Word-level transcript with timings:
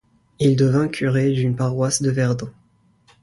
Il 0.39 0.55
devint 0.55 0.87
Curé 0.87 1.31
d'une 1.31 1.55
paroisse 1.55 2.01
de 2.01 2.09
Verdun. 2.09 2.51